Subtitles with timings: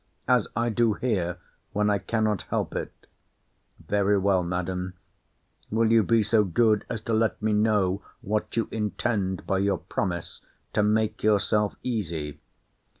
[0.27, 3.05] As I do here—when I cannot help it.
[3.87, 9.45] Very well, Madam—Will you be so good as to let me know what you intend
[9.45, 10.41] by your promise
[10.73, 12.39] to make yourself easy.